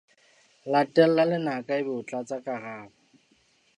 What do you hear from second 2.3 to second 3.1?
karabo.